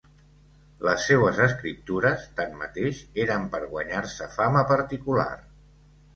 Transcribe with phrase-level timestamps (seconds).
[0.85, 5.31] Les seues escriptures, tanmateix, eren per guanyar-se fama particular.